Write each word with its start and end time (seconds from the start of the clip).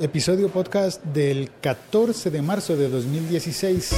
episodio 0.00 0.48
podcast 0.48 1.02
del 1.04 1.50
14 1.60 2.30
de 2.30 2.42
marzo 2.42 2.76
de 2.76 2.88
2016. 2.88 3.94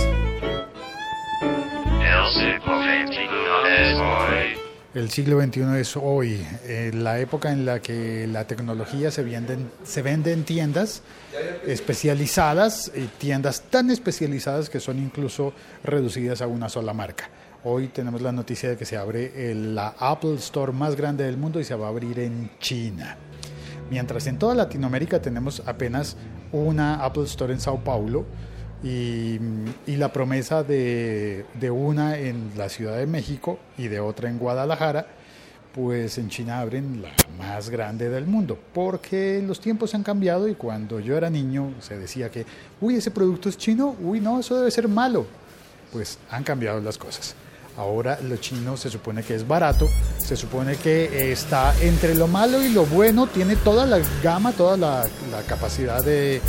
El 4.95 5.11
siglo 5.11 5.41
XXI 5.43 5.61
es 5.79 5.95
hoy, 5.97 6.41
eh, 6.65 6.91
la 6.95 7.19
época 7.21 7.53
en 7.53 7.67
la 7.67 7.81
que 7.81 8.27
la 8.27 8.47
tecnología 8.47 9.11
se 9.11 9.23
vende, 9.23 9.59
se 9.85 10.01
vende 10.01 10.33
en 10.33 10.45
tiendas 10.45 11.03
especializadas, 11.67 12.91
y 12.95 13.03
tiendas 13.19 13.61
tan 13.69 13.91
especializadas 13.91 14.71
que 14.71 14.81
son 14.81 14.99
incluso 14.99 15.53
reducidas 15.85 16.41
a 16.41 16.47
una 16.47 16.71
sola 16.71 16.95
marca. 16.95 17.29
Hoy 17.65 17.89
tenemos 17.89 18.23
la 18.23 18.33
noticia 18.33 18.71
de 18.71 18.77
que 18.79 18.87
se 18.87 18.97
abre 18.97 19.51
el- 19.51 19.75
la 19.75 19.95
Apple 19.99 20.37
Store 20.37 20.73
más 20.73 20.97
grande 20.97 21.25
del 21.25 21.37
mundo 21.37 21.61
y 21.61 21.65
se 21.65 21.75
va 21.75 21.87
a 21.87 21.91
abrir 21.91 22.19
en 22.21 22.51
China. 22.59 23.19
Mientras 23.91 24.27
en 24.27 24.39
toda 24.39 24.55
Latinoamérica 24.55 25.21
tenemos 25.21 25.63
apenas 25.67 26.17
una 26.53 27.05
Apple 27.05 27.25
Store 27.25 27.53
en 27.53 27.61
Sao 27.61 27.83
Paulo 27.85 28.25
y, 28.83 29.39
la 29.87 30.13
promesa 30.13 30.63
de, 30.63 31.47
de 31.55 31.71
una 31.71 32.19
en 32.19 32.51
la 32.57 32.69
Ciudad 32.69 32.97
de 32.97 33.07
México 33.07 33.59
y 33.79 33.89
de 33.89 34.01
otra 34.01 34.29
en 34.29 34.39
Guadalajara, 34.39 35.07
pues 35.75 36.17
en 36.19 36.31
China 36.31 36.61
abren 36.61 37.03
la 37.03 37.13
más 37.39 37.69
grande 37.69 38.09
del 38.09 38.27
mundo, 38.27 38.59
porque 38.73 39.43
los 39.47 39.61
tiempos 39.61 39.95
han 39.95 40.03
cambiado 40.03 40.49
y 40.49 40.55
cuando 40.55 41.01
yo 41.01 41.17
era 41.17 41.29
niño 41.29 41.75
se 41.81 41.99
decía 41.99 42.31
que, 42.31 42.47
uy, 42.81 42.97
ese 42.97 43.11
producto 43.11 43.49
es 43.49 43.59
chino, 43.59 43.95
uy, 44.01 44.21
no, 44.21 44.41
eso 44.41 44.57
debe 44.57 44.71
ser 44.71 44.89
malo. 44.89 45.27
Pues 45.93 46.19
han 46.31 46.45
cambiado 46.45 46.81
las 46.81 46.99
cosas. 46.99 47.35
Ahora 47.77 48.19
lo 48.23 48.37
chino 48.37 48.77
se 48.77 48.91
supone 48.91 49.23
que 49.23 49.35
es 49.35 49.47
barato, 49.47 49.89
se 50.19 50.37
supone 50.37 50.77
que 50.77 51.31
está 51.31 51.75
entre 51.81 52.15
lo 52.15 52.27
malo 52.27 52.63
y 52.63 52.71
lo 52.71 52.87
bueno, 52.87 53.27
tiene 53.27 53.57
toda 53.57 53.85
la 53.85 53.99
gama, 54.23 54.53
toda 54.53 54.77
la, 54.77 55.05
la 55.31 55.43
capacidad 55.47 56.03
de 56.03 56.41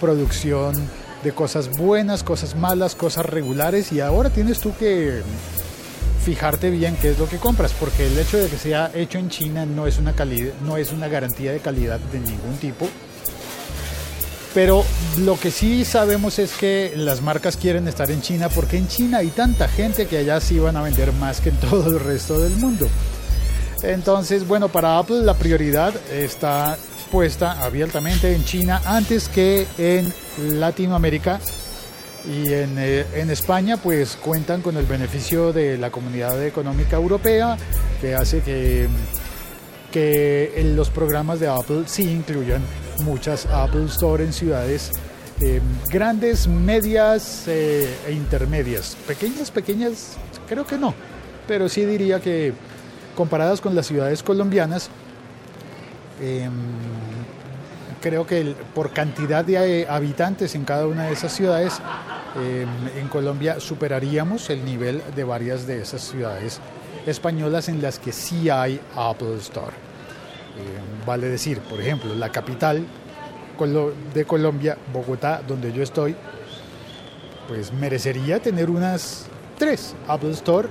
producción 0.00 0.74
de 1.24 1.32
cosas 1.32 1.68
buenas, 1.70 2.22
cosas 2.22 2.54
malas, 2.56 2.94
cosas 2.94 3.26
regulares 3.26 3.92
y 3.92 4.00
ahora 4.00 4.30
tienes 4.30 4.60
tú 4.60 4.72
que 4.78 5.22
fijarte 6.24 6.70
bien 6.70 6.96
qué 7.02 7.10
es 7.10 7.18
lo 7.18 7.28
que 7.28 7.38
compras, 7.38 7.74
porque 7.78 8.06
el 8.06 8.16
hecho 8.16 8.38
de 8.38 8.48
que 8.48 8.56
sea 8.56 8.90
hecho 8.94 9.18
en 9.18 9.28
China 9.28 9.66
no 9.66 9.86
es 9.86 9.98
una 9.98 10.12
calidad, 10.12 10.52
no 10.64 10.76
es 10.76 10.92
una 10.92 11.08
garantía 11.08 11.52
de 11.52 11.58
calidad 11.58 11.98
de 11.98 12.20
ningún 12.20 12.56
tipo. 12.60 12.88
Pero 14.54 14.84
lo 15.18 15.38
que 15.38 15.50
sí 15.50 15.84
sabemos 15.84 16.38
es 16.38 16.52
que 16.52 16.92
las 16.96 17.22
marcas 17.22 17.56
quieren 17.56 17.88
estar 17.88 18.10
en 18.10 18.20
China 18.20 18.48
porque 18.48 18.76
en 18.76 18.86
China 18.88 19.18
hay 19.18 19.28
tanta 19.28 19.66
gente 19.66 20.06
que 20.06 20.18
allá 20.18 20.40
sí 20.40 20.58
van 20.58 20.76
a 20.76 20.82
vender 20.82 21.12
más 21.14 21.40
que 21.40 21.48
en 21.48 21.56
todo 21.70 21.88
el 21.88 22.00
resto 22.00 22.38
del 22.38 22.52
mundo. 22.56 22.88
Entonces, 23.82 24.46
bueno, 24.46 24.68
para 24.68 24.98
Apple 24.98 25.22
la 25.22 25.34
prioridad 25.34 25.94
está 26.10 26.76
puesta 27.10 27.62
abiertamente 27.62 28.34
en 28.34 28.44
China 28.44 28.80
antes 28.86 29.28
que 29.28 29.66
en 29.76 30.12
Latinoamérica 30.58 31.40
y 32.24 32.52
en, 32.52 32.76
eh, 32.78 33.04
en 33.14 33.30
España 33.30 33.76
pues 33.76 34.16
cuentan 34.16 34.62
con 34.62 34.76
el 34.76 34.86
beneficio 34.86 35.52
de 35.52 35.76
la 35.76 35.90
Comunidad 35.90 36.42
Económica 36.44 36.96
Europea 36.96 37.58
que 38.00 38.14
hace 38.16 38.40
que, 38.40 38.88
los 40.74 40.90
programas 40.90 41.38
de 41.38 41.48
Apple 41.48 41.84
sí 41.86 42.02
incluyan 42.02 42.62
muchas 43.00 43.46
Apple 43.46 43.86
Store 43.86 44.24
en 44.24 44.32
ciudades 44.32 44.90
eh, 45.40 45.60
grandes, 45.88 46.46
medias 46.46 47.44
eh, 47.46 47.92
e 48.06 48.12
intermedias. 48.12 48.96
Pequeñas, 49.06 49.50
pequeñas, 49.50 50.16
creo 50.48 50.66
que 50.66 50.78
no, 50.78 50.94
pero 51.46 51.68
sí 51.68 51.84
diría 51.84 52.20
que 52.20 52.52
comparadas 53.16 53.60
con 53.60 53.74
las 53.74 53.86
ciudades 53.86 54.22
colombianas, 54.22 54.88
eh, 56.20 56.48
creo 58.00 58.26
que 58.26 58.54
por 58.74 58.90
cantidad 58.92 59.44
de 59.44 59.82
eh, 59.82 59.86
habitantes 59.88 60.54
en 60.54 60.64
cada 60.64 60.86
una 60.86 61.06
de 61.06 61.12
esas 61.12 61.32
ciudades, 61.32 61.80
eh, 62.36 62.66
en 62.96 63.08
Colombia 63.08 63.60
superaríamos 63.60 64.50
el 64.50 64.64
nivel 64.64 65.02
de 65.14 65.24
varias 65.24 65.66
de 65.66 65.82
esas 65.82 66.02
ciudades 66.02 66.60
españolas 67.06 67.68
en 67.68 67.82
las 67.82 67.98
que 67.98 68.12
sí 68.12 68.50
hay 68.50 68.80
Apple 68.96 69.36
Store. 69.38 69.91
Eh, 70.58 71.04
vale 71.06 71.28
decir, 71.28 71.58
por 71.60 71.80
ejemplo, 71.80 72.14
la 72.14 72.30
capital 72.30 72.84
de 74.14 74.24
Colombia, 74.24 74.76
Bogotá, 74.92 75.42
donde 75.46 75.72
yo 75.72 75.82
estoy, 75.82 76.16
pues 77.48 77.72
merecería 77.72 78.40
tener 78.40 78.70
unas 78.70 79.26
tres 79.58 79.94
Apple 80.08 80.32
Store 80.32 80.68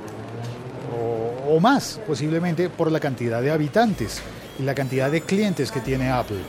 o, 1.47 1.59
más, 1.59 1.99
posiblemente 2.05 2.69
por 2.69 2.91
la 2.91 2.99
cantidad 2.99 3.41
de 3.41 3.51
habitantes 3.51 4.21
y 4.59 4.63
la 4.63 4.75
cantidad 4.75 5.09
de 5.09 5.21
clientes 5.21 5.71
que 5.71 5.79
tiene 5.79 6.09
Apple 6.09 6.41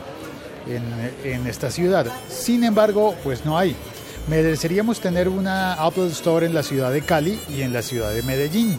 en 1.25 1.47
esta 1.47 1.71
ciudad. 1.71 2.07
Sin 2.29 2.65
embargo, 2.65 3.15
pues 3.23 3.45
no 3.45 3.57
hay. 3.57 3.77
Mereceríamos 4.29 5.01
tener 5.01 5.29
una 5.29 5.75
Apple 5.75 6.07
Store 6.09 6.47
en 6.47 6.55
la 6.55 6.63
ciudad 6.63 6.93
de 6.93 7.03
Cali 7.03 7.41
y 7.49 7.63
en 7.63 7.73
la 7.73 7.83
ciudad 7.83 8.13
de 8.13 8.23
Medellín, 8.23 8.79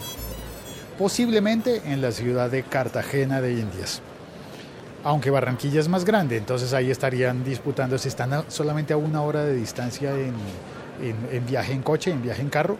posiblemente 0.98 1.82
en 1.84 2.00
la 2.00 2.12
ciudad 2.12 2.50
de 2.50 2.62
Cartagena 2.62 3.42
de 3.42 3.52
Indias. 3.52 4.00
Aunque 5.04 5.30
Barranquilla 5.30 5.80
es 5.80 5.88
más 5.88 6.04
grande, 6.04 6.36
entonces 6.38 6.72
ahí 6.72 6.90
estarían 6.90 7.44
disputando 7.44 7.98
si 7.98 8.08
están 8.08 8.44
solamente 8.48 8.94
a 8.94 8.96
una 8.96 9.20
hora 9.22 9.44
de 9.44 9.54
distancia 9.54 10.12
en, 10.12 10.32
en- 11.02 11.28
en 11.30 11.46
viaje 11.46 11.72
en 11.72 11.82
coche, 11.82 12.10
en 12.10 12.22
viaje 12.22 12.40
en 12.40 12.48
carro. 12.48 12.76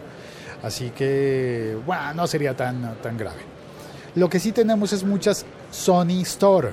Así 0.63 0.89
que, 0.89 1.77
bueno, 1.85 2.13
no 2.15 2.25
sería 2.27 2.55
tan, 2.55 2.95
tan 3.03 3.17
grave. 3.17 3.37
Lo 4.15 4.27
que 4.29 4.39
sí 4.39 4.51
tenemos 4.51 4.91
es 4.93 5.03
muchas 5.03 5.45
Sony 5.69 6.21
Store. 6.23 6.69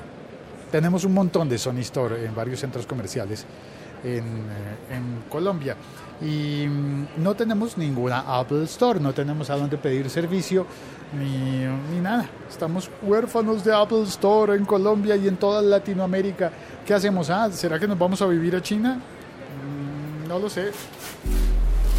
Tenemos 0.70 1.04
un 1.04 1.12
montón 1.12 1.50
de 1.50 1.58
Sony 1.58 1.80
Store 1.80 2.24
en 2.24 2.34
varios 2.34 2.60
centros 2.60 2.86
comerciales 2.86 3.44
en, 4.04 4.24
eh, 4.24 4.90
en 4.90 5.22
Colombia. 5.28 5.76
Y 6.20 6.66
mm, 6.68 7.06
no 7.18 7.34
tenemos 7.34 7.76
ninguna 7.78 8.20
Apple 8.38 8.64
Store, 8.64 9.00
no 9.00 9.12
tenemos 9.12 9.50
a 9.50 9.56
dónde 9.56 9.76
pedir 9.78 10.08
servicio 10.10 10.66
ni, 11.18 11.64
ni 11.92 12.00
nada. 12.00 12.26
Estamos 12.48 12.88
huérfanos 13.02 13.64
de 13.64 13.74
Apple 13.74 14.02
Store 14.04 14.54
en 14.56 14.64
Colombia 14.64 15.16
y 15.16 15.26
en 15.28 15.36
toda 15.36 15.60
Latinoamérica. 15.62 16.50
¿Qué 16.86 16.94
hacemos? 16.94 17.28
Ah, 17.30 17.50
¿Será 17.50 17.78
que 17.78 17.86
nos 17.88 17.98
vamos 17.98 18.20
a 18.22 18.26
vivir 18.26 18.54
a 18.56 18.62
China? 18.62 18.96
Mm, 18.96 20.28
No 20.28 20.38
lo 20.38 20.48
sé. 20.48 20.70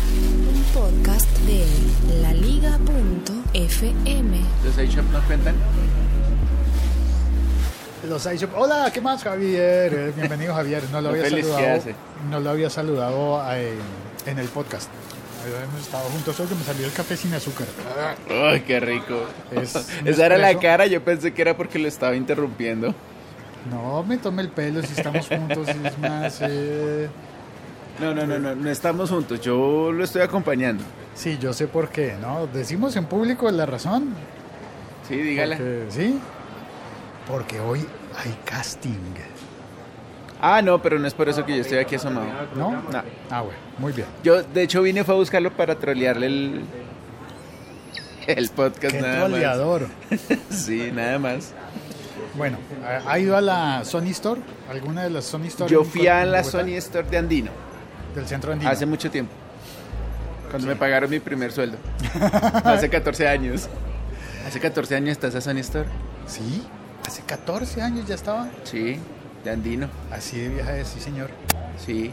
Un 0.05 0.63
podcast 0.73 1.29
de 1.45 1.65
laliga.fm. 2.21 4.41
¿Los 4.65 4.77
iShop 4.77 5.05
no 5.11 5.19
cuentan? 5.27 5.55
Los. 8.07 8.27
Hola, 8.57 8.91
¿qué 8.93 8.99
más, 9.01 9.23
Javier? 9.23 9.93
Eh, 9.93 10.13
Bienvenido, 10.15 10.53
Javier. 10.53 10.83
No 10.91 11.01
lo 11.01 11.09
había 11.13 11.29
saludado. 11.29 11.81
No 12.29 12.39
lo 12.39 12.49
había 12.49 12.69
saludado 12.69 13.41
eh, 13.53 13.73
en 14.25 14.39
el 14.39 14.47
podcast. 14.47 14.89
Hemos 15.63 15.81
estado 15.81 16.05
juntos 16.09 16.39
hoy 16.39 16.47
que 16.47 16.55
me 16.55 16.63
salió 16.63 16.85
el 16.85 16.93
café 16.93 17.17
sin 17.17 17.33
azúcar. 17.33 17.67
¡Ay, 18.29 18.61
qué 18.61 18.79
rico! 18.79 19.25
Es 19.51 19.75
Esa 20.05 20.25
era 20.25 20.37
la 20.37 20.57
cara, 20.57 20.85
yo 20.85 21.03
pensé 21.03 21.33
que 21.33 21.41
era 21.41 21.55
porque 21.57 21.79
lo 21.79 21.87
estaba 21.87 22.15
interrumpiendo. 22.15 22.93
No 23.69 24.03
me 24.03 24.17
tome 24.17 24.41
el 24.41 24.49
pelo 24.49 24.81
si 24.81 24.93
estamos 24.93 25.27
juntos. 25.27 25.67
Es 25.67 25.97
más. 25.99 26.39
eh, 26.41 27.09
No, 27.99 28.13
no, 28.13 28.25
no, 28.25 28.39
no, 28.39 28.55
no 28.55 28.69
estamos 28.69 29.09
juntos, 29.09 29.41
yo 29.41 29.91
lo 29.91 30.03
estoy 30.03 30.21
acompañando. 30.21 30.83
Sí, 31.15 31.37
yo 31.41 31.51
sé 31.53 31.67
por 31.67 31.89
qué, 31.89 32.15
¿no? 32.21 32.47
Decimos 32.47 32.95
en 32.95 33.05
público 33.05 33.49
la 33.51 33.65
razón. 33.65 34.13
Sí, 35.07 35.15
dígala. 35.17 35.57
Porque, 35.57 35.85
¿Sí? 35.89 36.19
Porque 37.27 37.59
hoy 37.59 37.85
hay 38.17 38.37
casting. 38.45 38.97
Ah, 40.41 40.61
no, 40.61 40.81
pero 40.81 40.99
no 40.99 41.07
es 41.07 41.13
por 41.13 41.29
eso 41.29 41.45
que 41.45 41.55
yo 41.55 41.61
estoy 41.61 41.77
aquí 41.77 41.95
asomado. 41.95 42.27
¿No? 42.55 42.71
No. 42.71 43.03
Ah, 43.29 43.41
bueno, 43.41 43.57
muy 43.77 43.93
bien. 43.93 44.07
Yo, 44.23 44.43
de 44.43 44.63
hecho, 44.63 44.81
vine 44.81 45.03
fue 45.05 45.15
a 45.15 45.17
buscarlo 45.17 45.51
para 45.51 45.75
trolearle 45.75 46.25
el, 46.27 46.61
el 48.27 48.49
podcast 48.49 48.93
Qué 48.95 49.01
nada 49.01 49.27
troleador. 49.27 49.87
más. 50.11 50.19
Sí, 50.49 50.91
nada 50.93 51.17
más. 51.17 51.53
Bueno, 52.35 52.57
¿ha- 52.85 53.11
¿ha 53.11 53.19
ido 53.19 53.37
a 53.37 53.41
la 53.41 53.85
Sony 53.85 54.09
Store? 54.09 54.41
¿Alguna 54.69 55.03
de 55.03 55.11
las 55.11 55.23
Sony 55.25 55.45
Store? 55.47 55.71
Yo 55.71 55.83
fui 55.85 56.07
a 56.07 56.25
la? 56.25 56.43
Sony 56.43 56.75
Store 56.77 57.07
de 57.07 57.17
Andino 57.17 57.51
Del 58.15 58.25
centro 58.27 58.51
andino. 58.51 58.69
hace 58.69 58.85
mucho 58.85 59.09
tiempo. 59.09 59.31
Cuando 60.49 60.67
me 60.67 60.75
pagaron 60.75 61.09
mi 61.09 61.19
primer 61.19 61.51
sueldo. 61.53 61.77
hace 62.65 62.89
14 62.89 63.27
años. 63.29 63.69
Hace 64.47 64.59
14 64.59 64.95
años 64.95 65.09
está 65.11 65.27
esa 65.27 65.39
Sony 65.41 65.59
Store. 65.59 65.87
Sí, 66.27 66.63
hace 67.05 67.21
14 67.23 67.81
años 67.81 68.07
ya 68.07 68.15
estaba. 68.15 68.49
Sí, 68.63 68.97
de 69.43 69.51
Andino. 69.51 69.89
Así 70.11 70.39
de 70.39 70.49
vieja 70.49 70.77
es, 70.77 70.87
sí, 70.87 70.99
señor. 70.99 71.29
Sí. 71.83 72.11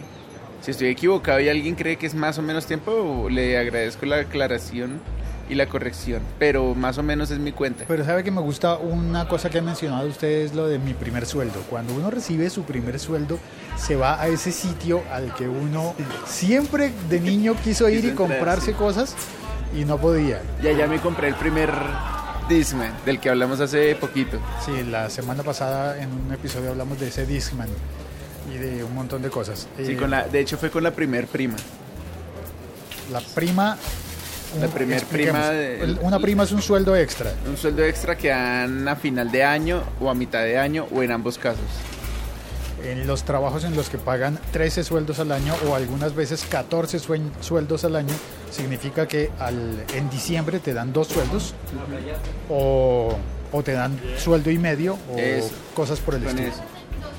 Si 0.62 0.70
estoy 0.72 0.88
equivocado 0.88 1.40
y 1.40 1.48
alguien 1.48 1.74
cree 1.74 1.96
que 1.96 2.06
es 2.06 2.14
más 2.14 2.38
o 2.38 2.42
menos 2.42 2.66
tiempo, 2.66 3.28
le 3.30 3.56
agradezco 3.58 4.04
la 4.04 4.16
aclaración 4.16 5.00
y 5.48 5.54
la 5.54 5.66
corrección. 5.66 6.22
Pero 6.38 6.74
más 6.74 6.98
o 6.98 7.02
menos 7.02 7.30
es 7.30 7.38
mi 7.38 7.52
cuenta. 7.52 7.84
Pero 7.88 8.04
sabe 8.04 8.22
que 8.22 8.30
me 8.30 8.42
gusta 8.42 8.76
una 8.76 9.26
cosa 9.26 9.48
que 9.48 9.58
ha 9.58 9.62
mencionado 9.62 10.06
usted 10.06 10.42
es 10.42 10.54
lo 10.54 10.66
de 10.66 10.78
mi 10.78 10.92
primer 10.92 11.24
sueldo. 11.24 11.60
Cuando 11.70 11.94
uno 11.94 12.10
recibe 12.10 12.50
su 12.50 12.64
primer 12.64 12.98
sueldo, 12.98 13.38
se 13.76 13.96
va 13.96 14.20
a 14.20 14.28
ese 14.28 14.52
sitio 14.52 15.02
al 15.10 15.34
que 15.34 15.48
uno 15.48 15.94
siempre 16.26 16.92
de 17.08 17.20
niño 17.20 17.54
quiso 17.64 17.88
ir 17.88 18.04
y 18.04 18.08
entrar, 18.10 18.28
comprarse 18.28 18.72
sí. 18.72 18.76
cosas 18.76 19.16
y 19.74 19.84
no 19.84 19.98
podía. 19.98 20.42
Ya, 20.62 20.72
ya 20.72 20.86
me 20.86 21.00
compré 21.00 21.28
el 21.28 21.34
primer 21.34 21.70
Discman, 22.50 22.92
del 23.06 23.18
que 23.20 23.30
hablamos 23.30 23.60
hace 23.60 23.94
poquito. 23.94 24.38
Sí, 24.66 24.82
la 24.82 25.08
semana 25.08 25.42
pasada 25.42 26.02
en 26.02 26.10
un 26.12 26.32
episodio 26.32 26.70
hablamos 26.70 26.98
de 27.00 27.08
ese 27.08 27.24
Discman. 27.24 27.68
y 28.52 28.58
de 28.58 28.82
un 28.82 28.92
montón 28.94 29.22
de 29.22 29.30
cosas. 29.30 29.68
Sí, 29.76 29.92
Eh, 29.92 29.96
con 29.96 30.10
la, 30.10 30.26
de 30.26 30.40
hecho 30.40 30.58
fue 30.58 30.70
con 30.70 30.82
la 30.82 30.90
primer 30.90 31.26
prima. 31.28 31.54
la 33.12 33.20
prima. 33.20 33.76
La 34.60 34.66
primer 34.66 35.04
prima 35.04 35.50
de- 35.50 35.96
Una 36.02 36.18
prima 36.18 36.42
es 36.42 36.50
un 36.50 36.60
sueldo 36.60 36.96
extra. 36.96 37.32
Un 37.48 37.56
sueldo 37.56 37.84
extra 37.84 38.16
que 38.18 38.28
dan 38.30 38.88
a 38.88 38.96
final 38.96 39.30
de 39.30 39.44
año 39.44 39.84
o 40.00 40.10
a 40.10 40.14
mitad 40.14 40.42
de 40.42 40.58
año 40.58 40.88
o 40.92 41.02
en 41.04 41.12
ambos 41.12 41.38
casos. 41.38 41.60
En 42.84 43.06
los 43.06 43.24
trabajos 43.24 43.64
en 43.64 43.76
los 43.76 43.88
que 43.90 43.98
pagan 43.98 44.38
13 44.52 44.84
sueldos 44.84 45.18
al 45.20 45.32
año 45.32 45.54
o 45.68 45.74
algunas 45.74 46.14
veces 46.14 46.44
14 46.48 46.98
suen- 46.98 47.30
sueldos 47.40 47.84
al 47.84 47.96
año, 47.96 48.14
significa 48.50 49.06
que 49.06 49.30
al, 49.38 49.84
en 49.94 50.08
diciembre 50.10 50.58
te 50.60 50.72
dan 50.72 50.92
dos 50.92 51.08
sueldos 51.08 51.54
o, 52.48 53.14
o 53.52 53.62
te 53.62 53.72
dan 53.72 53.98
sueldo 54.18 54.50
y 54.50 54.58
medio 54.58 54.96
o 55.12 55.18
Eso. 55.18 55.50
cosas 55.74 56.00
por 56.00 56.14
el 56.14 56.24
estilo. 56.26 56.48
eso. 56.48 56.60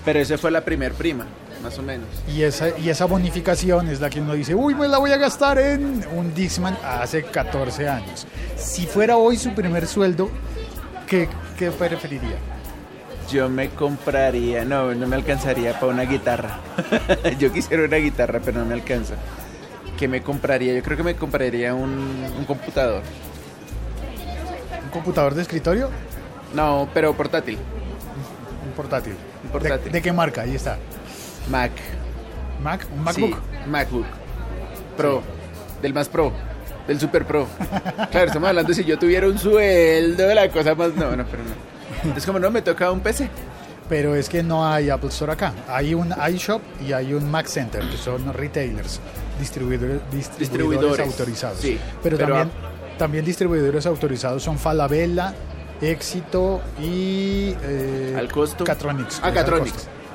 Pero 0.06 0.20
esa 0.20 0.38
fue 0.38 0.50
la 0.52 0.62
primer 0.66 0.94
prima, 0.94 1.26
más 1.62 1.78
o 1.78 1.84
menos. 1.84 2.08
Y 2.28 2.42
esa, 2.42 2.78
y 2.80 2.90
esa 2.90 3.06
bonificación 3.06 3.88
es 3.88 4.02
la 4.02 4.10
que 4.10 4.20
uno 4.20 4.34
dice, 4.34 4.56
uy, 4.56 4.74
me 4.74 4.88
la 4.88 4.98
voy 4.98 5.12
a 5.12 5.18
gastar 5.18 5.60
en 5.60 6.04
un 6.16 6.34
Dixman 6.34 6.76
hace 6.84 7.24
14 7.24 7.88
años. 7.88 8.26
Si 8.58 8.88
fuera 8.88 9.18
hoy 9.18 9.38
su 9.38 9.54
primer 9.54 9.86
sueldo, 9.88 10.30
¿qué, 11.08 11.30
qué 11.58 11.70
preferiría? 11.72 12.38
Yo 13.32 13.48
me 13.48 13.70
compraría, 13.70 14.66
no, 14.66 14.94
no 14.94 15.08
me 15.08 15.16
alcanzaría 15.16 15.80
para 15.80 15.94
una 15.94 16.04
guitarra. 16.04 16.60
Yo 17.40 17.52
quisiera 17.52 17.86
una 17.86 17.98
guitarra, 17.98 18.42
pero 18.44 18.60
no 18.60 18.66
me 18.66 18.74
alcanza. 18.74 19.16
¿Qué 19.98 20.08
me 20.08 20.22
compraría? 20.22 20.74
Yo 20.74 20.84
creo 20.84 20.98
que 20.98 21.04
me 21.04 21.16
compraría 21.16 21.74
un, 21.74 22.26
un 22.38 22.46
computador. 22.46 23.04
¿Un 24.84 24.90
computador 24.90 25.34
de 25.34 25.44
escritorio? 25.44 25.90
No, 26.54 26.90
pero 26.94 27.14
portátil. 27.14 27.58
Un 28.66 28.74
portátil. 28.74 29.14
Un 29.46 29.50
portátil. 29.52 29.84
¿De, 29.86 29.90
de 29.92 30.02
qué 30.02 30.12
marca? 30.12 30.42
Ahí 30.42 30.56
está. 30.56 30.78
Mac. 31.50 31.72
¿Mac? 32.62 32.86
¿Un 32.92 33.04
MacBook? 33.04 33.36
Sí, 33.36 33.70
MacBook. 33.70 34.06
Pro. 34.98 35.24
Del 35.82 35.94
más 35.94 36.10
pro. 36.10 36.34
Del 36.88 37.00
super 37.00 37.26
pro. 37.26 37.48
Claro, 38.12 38.28
estamos 38.28 38.50
hablando 38.50 38.70
de 38.70 38.76
si 38.76 38.84
yo 38.84 39.00
tuviera 39.00 39.28
un 39.28 39.38
sueldo, 39.38 40.34
la 40.34 40.50
cosa 40.50 40.76
más. 40.76 40.94
No, 40.96 41.16
no, 41.16 41.26
pero 41.26 41.44
no. 41.44 41.71
Entonces, 42.04 42.26
como 42.26 42.40
no, 42.40 42.50
me 42.52 42.62
toca 42.62 42.92
un 42.92 43.00
PC. 43.02 43.30
Pero 43.90 44.16
es 44.16 44.30
que 44.30 44.42
no 44.42 44.66
hay 44.66 44.90
Apple 44.90 45.10
Store 45.10 45.34
acá. 45.34 45.54
Hay 45.68 45.94
un 45.94 46.14
iShop 46.34 46.62
y 46.88 46.94
hay 46.94 47.14
un 47.14 47.30
Mac 47.30 47.48
Center, 47.48 47.82
que 47.90 47.98
son 47.98 48.34
retailers, 48.34 49.02
distribuidores, 49.38 50.00
distribuidores, 50.12 50.40
Distribuidores, 50.40 51.00
autorizados. 51.08 51.58
sí, 51.60 51.78
pero, 52.02 52.16
pero 52.18 52.30
también, 52.36 52.52
también 52.98 53.26
distribuidores 53.26 53.86
autorizados 53.86 54.44
son 54.44 54.58
Falabella, 54.58 55.34
Éxito 55.82 56.62
y 56.80 57.54
eh, 57.64 58.16
Al 58.18 58.32
costo. 58.32 58.64
Catronics. 58.64 59.20
Ah, 59.22 59.30
es 59.30 59.34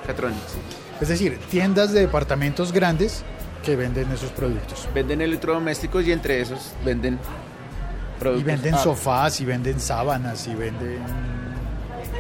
Catronics. 0.07 0.55
Es 1.01 1.09
decir, 1.09 1.39
tiendas 1.51 1.93
de 1.93 2.01
departamentos 2.01 2.73
grandes 2.73 3.25
que 3.63 3.77
venden 3.77 4.11
esos 4.13 4.31
productos. 4.31 4.89
Venden 4.95 5.21
electrodomésticos 5.21 6.07
y 6.07 6.13
entre 6.13 6.41
esos 6.41 6.73
venden 6.85 7.15
Y 7.15 8.21
productos. 8.21 8.47
venden 8.47 8.75
Ah, 8.75 8.79
sofás, 8.79 9.39
y 9.41 9.45
venden 9.45 9.81
sábanas, 9.81 10.47
y 10.47 10.55
venden... 10.55 11.36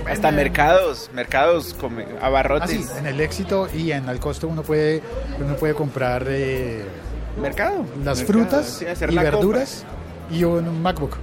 Hasta 0.09 0.31
mercados, 0.31 1.11
mercados, 1.15 1.75
Ah, 2.21 2.27
abarrotes. 2.27 2.71
sí, 2.71 2.85
en 2.99 3.07
el 3.07 3.21
éxito 3.21 3.69
y 3.75 3.93
en 3.93 4.09
el 4.09 4.19
costo 4.21 4.49
uno 4.49 4.63
puede, 4.63 5.03
uno 5.41 5.55
puede 5.57 5.75
comprar 5.75 6.25
eh, 6.29 6.85
Mercado. 7.41 7.85
las 8.05 8.19
mercado, 8.19 8.27
frutas 8.27 8.67
sí, 8.79 8.87
y 9.09 9.13
la 9.15 9.23
verduras 9.23 9.85
y 10.31 10.45
un 10.45 10.83
MacBook. 10.83 11.17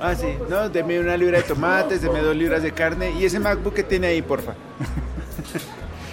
Ah, 0.00 0.14
sí. 0.14 0.26
No, 0.48 0.68
deme 0.68 1.00
una 1.00 1.16
libra 1.16 1.38
de 1.38 1.44
tomates, 1.44 2.02
deme 2.02 2.20
dos 2.20 2.36
libras 2.36 2.62
de 2.62 2.72
carne 2.72 3.10
y 3.18 3.24
ese 3.24 3.40
MacBook 3.40 3.74
que 3.74 3.82
tiene 3.82 4.08
ahí, 4.08 4.22
porfa. 4.22 4.54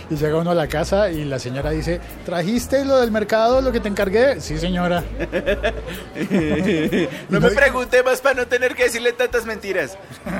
Y 0.07 0.17
llega 0.17 0.37
uno 0.37 0.51
a 0.51 0.53
la 0.53 0.67
casa 0.67 1.09
y 1.09 1.25
la 1.25 1.39
señora 1.39 1.71
dice, 1.71 1.99
¿trajiste 2.27 2.85
lo 2.85 3.01
del 3.01 3.09
mercado, 3.09 3.59
lo 3.59 3.71
que 3.71 3.79
te 3.79 3.87
encargué? 3.87 4.39
Sí, 4.39 4.59
señora. 4.59 5.03
No 7.29 7.39
me 7.39 7.49
pregunte 7.49 8.03
más 8.03 8.21
para 8.21 8.35
no 8.35 8.45
tener 8.47 8.75
que 8.75 8.83
decirle 8.83 9.13
tantas 9.13 9.47
mentiras. 9.47 9.97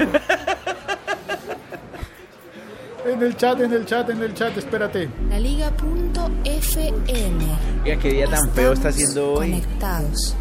En 3.05 3.21
el 3.21 3.37
chat, 3.37 3.59
en 3.61 3.71
el 3.71 3.85
chat, 3.85 4.09
en 4.09 4.21
el 4.23 4.33
chat, 4.33 4.57
espérate. 4.57 5.07
La 5.29 5.37
Liga.fm. 5.39 5.85
Mira 7.83 7.97
qué 7.99 8.09
día 8.11 8.25
tan 8.27 8.49
feo 8.51 8.73
está 8.73 8.89
haciendo 8.89 9.33
hoy. 9.33 9.51
Conectados. 9.51 10.35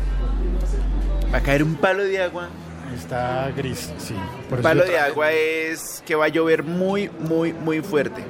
Va 1.32 1.38
a 1.38 1.40
caer 1.43 1.62
un 1.62 1.75
palo 1.75 2.05
de 2.05 2.22
agua. 2.22 2.49
Está 2.96 3.50
gris, 3.55 3.93
sí. 3.99 4.14
Por 4.49 4.61
Un 4.61 4.61
eso 4.61 4.62
palo 4.62 4.84
yo 4.87 4.93
de 4.93 4.99
tra- 4.99 5.05
agua 5.11 5.32
es 5.32 6.02
que 6.06 6.14
va 6.14 6.25
a 6.26 6.28
llover 6.28 6.62
muy, 6.62 7.11
muy, 7.20 7.52
muy 7.52 7.82
fuerte. 7.82 8.25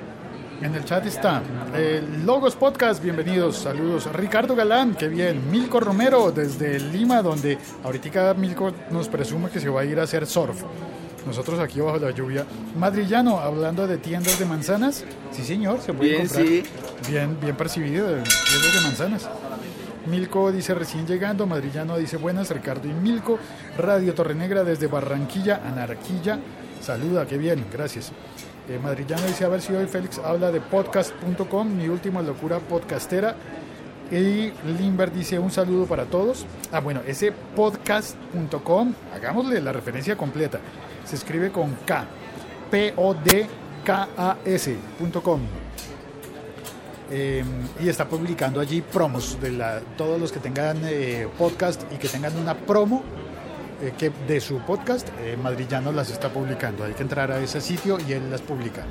En 0.62 0.74
el 0.74 0.84
chat 0.84 1.04
está 1.06 1.42
eh, 1.76 2.02
Logos 2.24 2.56
Podcast, 2.56 3.02
bienvenidos, 3.02 3.56
saludos. 3.58 4.10
Ricardo 4.12 4.56
Galán, 4.56 4.94
qué 4.94 5.08
bien. 5.08 5.50
Milko 5.50 5.78
Romero 5.80 6.32
desde 6.32 6.80
Lima, 6.80 7.22
donde 7.22 7.58
ahorita 7.84 8.34
Milko 8.34 8.72
nos 8.90 9.08
presume 9.08 9.50
que 9.50 9.60
se 9.60 9.68
va 9.68 9.82
a 9.82 9.84
ir 9.84 10.00
a 10.00 10.04
hacer 10.04 10.26
surf. 10.26 10.62
Nosotros 11.26 11.58
aquí 11.58 11.80
bajo 11.80 11.98
la 11.98 12.10
lluvia. 12.10 12.44
Madrillano, 12.78 13.38
hablando 13.38 13.86
de 13.86 13.96
tiendas 13.98 14.38
de 14.38 14.44
manzanas. 14.44 15.04
Sí, 15.32 15.42
señor, 15.44 15.80
se 15.80 15.92
puede 15.94 16.10
Bien, 16.10 16.26
comprar. 16.26 16.46
sí. 16.46 16.62
Bien, 17.08 17.38
bien 17.40 17.56
percibido, 17.56 18.06
tiendas 18.08 18.74
de 18.74 18.80
manzanas. 18.82 19.28
Milko 20.06 20.52
dice 20.52 20.74
recién 20.74 21.06
llegando, 21.06 21.46
Madrillano 21.46 21.96
dice 21.96 22.18
buenas, 22.18 22.50
Ricardo 22.50 22.86
y 22.88 22.92
Milko, 22.92 23.38
Radio 23.78 24.12
Torrenegra 24.14 24.62
desde 24.62 24.86
Barranquilla, 24.86 25.62
Anarquilla, 25.66 26.38
saluda, 26.82 27.26
qué 27.26 27.38
bien, 27.38 27.64
gracias. 27.72 28.12
Eh, 28.68 28.78
Madrillano 28.82 29.22
dice 29.26 29.46
a 29.46 29.48
ver 29.48 29.62
si 29.62 29.72
hoy 29.72 29.86
Félix 29.86 30.18
habla 30.18 30.50
de 30.52 30.60
podcast.com, 30.60 31.74
mi 31.74 31.88
última 31.88 32.20
locura 32.20 32.58
podcastera. 32.58 33.34
Y 34.10 34.52
Limber 34.78 35.10
dice 35.10 35.38
un 35.38 35.50
saludo 35.50 35.86
para 35.86 36.04
todos. 36.04 36.44
Ah, 36.70 36.80
bueno, 36.80 37.00
ese 37.06 37.32
podcast.com, 37.56 38.92
hagámosle 39.14 39.60
la 39.62 39.72
referencia 39.72 40.16
completa. 40.16 40.60
Se 41.04 41.16
escribe 41.16 41.50
con 41.50 41.74
K, 41.86 42.06
P-O-D-K-A-S.com. 42.70 45.40
Eh, 47.10 47.44
y 47.80 47.88
está 47.88 48.08
publicando 48.08 48.60
allí 48.60 48.80
promos 48.80 49.38
de 49.40 49.52
la, 49.52 49.80
todos 49.96 50.18
los 50.18 50.32
que 50.32 50.40
tengan 50.40 50.78
eh, 50.84 51.28
podcast 51.38 51.82
y 51.92 51.96
que 51.96 52.08
tengan 52.08 52.36
una 52.38 52.54
promo 52.54 53.02
eh, 53.82 53.92
que 53.98 54.10
de 54.28 54.40
su 54.40 54.58
podcast, 54.60 55.08
eh, 55.20 55.36
Madrillano 55.36 55.92
las 55.92 56.10
está 56.10 56.28
publicando. 56.28 56.84
Hay 56.84 56.92
que 56.92 57.02
entrar 57.02 57.32
a 57.32 57.40
ese 57.40 57.60
sitio 57.60 57.98
y 58.06 58.12
él 58.12 58.30
las 58.30 58.40
publica. 58.40 58.84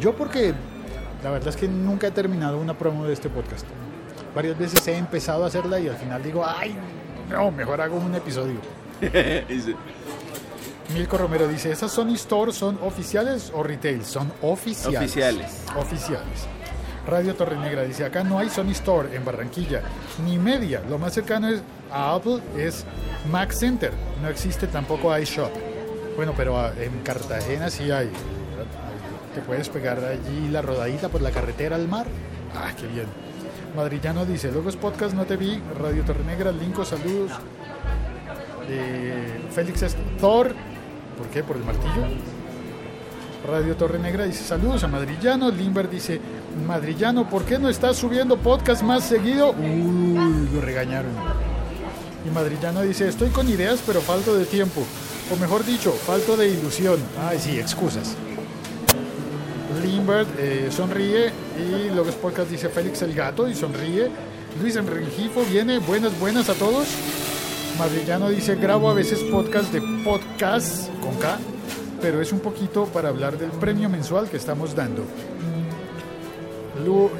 Yo 0.00 0.14
porque 0.14 0.52
la 1.24 1.30
verdad 1.30 1.48
es 1.48 1.56
que 1.56 1.66
nunca 1.66 2.08
he 2.08 2.10
terminado 2.10 2.58
una 2.58 2.76
promo 2.76 3.06
de 3.06 3.14
este 3.14 3.30
podcast. 3.30 3.66
Varias 4.34 4.58
veces 4.58 4.86
he 4.86 4.96
empezado 4.96 5.44
a 5.44 5.46
hacerla 5.46 5.80
y 5.80 5.88
al 5.88 5.96
final 5.96 6.22
digo, 6.22 6.44
ay, 6.46 6.76
no, 7.30 7.50
mejor 7.50 7.80
hago 7.80 7.96
un 7.96 8.14
episodio. 8.14 8.60
Milko 10.94 11.18
Romero 11.18 11.48
dice, 11.48 11.72
¿esas 11.72 11.90
Sony 11.92 12.14
Store 12.14 12.52
son 12.52 12.78
oficiales 12.82 13.52
o 13.54 13.62
retail? 13.62 14.04
Son 14.04 14.32
oficiales. 14.42 15.02
Oficiales. 15.02 15.64
Oficiales. 15.76 16.46
Radio 17.06 17.34
Torrenegra 17.34 17.82
dice, 17.82 18.04
acá 18.04 18.24
no 18.24 18.38
hay 18.38 18.50
Sony 18.50 18.70
Store 18.70 19.14
en 19.14 19.24
Barranquilla, 19.24 19.82
ni 20.24 20.38
media. 20.38 20.82
Lo 20.88 20.98
más 20.98 21.14
cercano 21.14 21.48
es, 21.48 21.62
a 21.90 22.14
Apple 22.14 22.40
es 22.56 22.84
Mac 23.30 23.52
Center. 23.52 23.92
No 24.22 24.28
existe 24.28 24.66
tampoco 24.66 25.16
iShop. 25.16 25.50
Bueno, 26.16 26.34
pero 26.36 26.58
ah, 26.58 26.72
en 26.80 27.02
Cartagena 27.02 27.70
sí 27.70 27.90
hay. 27.90 28.10
Te 29.34 29.40
puedes 29.42 29.68
pegar 29.68 30.02
allí 30.04 30.48
la 30.50 30.62
rodadita 30.62 31.08
por 31.08 31.20
la 31.20 31.30
carretera 31.30 31.76
al 31.76 31.86
mar. 31.86 32.06
Ah, 32.54 32.72
qué 32.78 32.86
bien. 32.86 33.06
Madrillano 33.76 34.24
dice, 34.24 34.50
luego 34.50 34.70
es 34.70 34.76
podcast, 34.76 35.14
no 35.14 35.26
te 35.26 35.36
vi. 35.36 35.60
Radio 35.78 36.02
Torrenegra, 36.04 36.50
Linko, 36.50 36.84
saludos. 36.84 37.32
Eh, 38.68 39.40
Félix 39.52 39.82
es 39.82 39.96
Thor. 40.18 40.54
¿Por 41.16 41.26
qué? 41.28 41.42
¿Por 41.42 41.56
el 41.56 41.64
martillo? 41.64 42.06
Radio 43.46 43.76
Torre 43.76 43.98
Negra 43.98 44.24
dice 44.24 44.44
saludos 44.44 44.82
a 44.84 44.88
Madrillano. 44.88 45.50
Limber 45.50 45.88
dice, 45.88 46.20
Madrillano, 46.66 47.28
¿por 47.28 47.44
qué 47.44 47.58
no 47.58 47.68
estás 47.68 47.96
subiendo 47.96 48.36
podcast 48.36 48.82
más 48.82 49.04
seguido? 49.04 49.50
Uy, 49.52 50.48
lo 50.52 50.60
regañaron. 50.60 51.12
Y 52.26 52.30
Madrillano 52.30 52.82
dice, 52.82 53.08
estoy 53.08 53.30
con 53.30 53.48
ideas 53.48 53.82
pero 53.86 54.00
falto 54.00 54.34
de 54.34 54.46
tiempo. 54.46 54.84
O 55.32 55.36
mejor 55.36 55.64
dicho, 55.64 55.92
falto 55.92 56.36
de 56.36 56.48
ilusión. 56.48 56.98
Ay, 57.20 57.38
sí, 57.38 57.58
excusas. 57.58 58.16
Limbert 59.82 60.28
eh, 60.38 60.68
sonríe 60.70 61.30
y 61.58 61.94
Logos 61.94 62.14
Podcast 62.14 62.50
dice 62.50 62.68
Félix 62.68 63.02
el 63.02 63.14
gato 63.14 63.48
y 63.48 63.54
sonríe. 63.54 64.10
Luis 64.60 64.74
Enrengifo 64.76 65.44
viene, 65.44 65.78
buenas, 65.78 66.18
buenas 66.18 66.48
a 66.48 66.54
todos. 66.54 66.88
Madrillano 67.78 68.30
dice, 68.30 68.54
grabo 68.56 68.88
a 68.90 68.94
veces 68.94 69.20
podcast 69.24 69.72
de 69.72 69.82
podcast 70.02 70.88
con 71.00 71.14
K, 71.16 71.36
pero 72.00 72.20
es 72.22 72.32
un 72.32 72.40
poquito 72.40 72.86
para 72.86 73.08
hablar 73.10 73.36
del 73.38 73.50
premio 73.50 73.88
mensual 73.88 74.28
que 74.30 74.36
estamos 74.38 74.74
dando. 74.74 75.04
Lu- 76.84 77.10